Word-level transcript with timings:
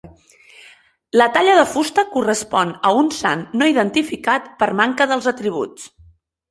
La 1.21 1.27
talla 1.35 1.57
de 1.59 1.65
fusta 1.75 2.05
correspon 2.15 2.73
a 2.93 2.97
un 3.03 3.13
sant 3.21 3.47
no 3.63 3.71
identificat 3.77 4.53
per 4.63 4.75
manca 4.83 5.11
dels 5.15 5.35
atributs. 5.37 5.89